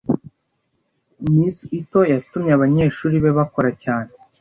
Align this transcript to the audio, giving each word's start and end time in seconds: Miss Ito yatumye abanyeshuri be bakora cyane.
Miss 1.31 1.57
Ito 1.79 2.01
yatumye 2.11 2.51
abanyeshuri 2.57 3.15
be 3.23 3.31
bakora 3.39 3.69
cyane. 3.83 4.11